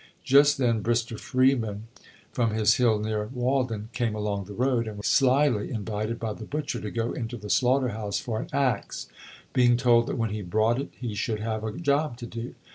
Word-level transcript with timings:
Just 0.23 0.57
then 0.57 0.81
Brister 0.81 1.19
Freeman, 1.19 1.83
from 2.31 2.49
his 2.55 2.77
hill 2.77 2.97
near 2.97 3.27
Walden, 3.31 3.89
came 3.93 4.15
along 4.15 4.45
the 4.45 4.53
road, 4.55 4.87
and 4.87 4.97
was 4.97 5.05
slyly 5.05 5.69
invited 5.69 6.19
by 6.19 6.33
the 6.33 6.43
butcher 6.43 6.81
to 6.81 6.89
go 6.89 7.11
into 7.11 7.37
the 7.37 7.51
slaughter 7.51 7.89
house 7.89 8.17
for 8.19 8.41
an 8.41 8.47
axe, 8.51 9.05
being 9.53 9.77
told 9.77 10.07
that 10.07 10.17
when 10.17 10.31
he 10.31 10.41
brought 10.41 10.79
it 10.81 10.89
he 10.99 11.13
should 11.13 11.39
have 11.39 11.63
a 11.63 11.73
job 11.77 12.17
to 12.17 12.25
do. 12.25 12.55